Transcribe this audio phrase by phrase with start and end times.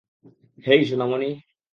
[0.65, 1.29] হেই, সোনামণি।